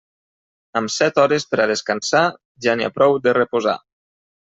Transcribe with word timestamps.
Amb 0.81 0.93
set 0.93 1.19
hores 1.25 1.45
per 1.53 1.61
a 1.65 1.69
descansar, 1.73 2.25
ja 2.67 2.79
n'hi 2.79 2.91
ha 2.91 2.93
prou 2.99 3.19
de 3.29 3.39
reposar. 3.43 3.81